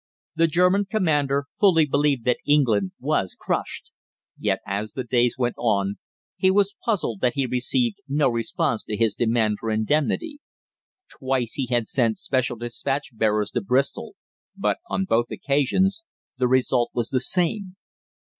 [0.35, 3.91] The German commander fully believed that England was crushed;
[4.39, 5.99] yet, as the days went on,
[6.37, 10.39] he was puzzled that he received no response to his demand for indemnity.
[11.07, 14.15] Twice he had sent special despatch bearers to Bristol,
[14.57, 16.01] but on both occasions
[16.35, 17.75] the result was the same.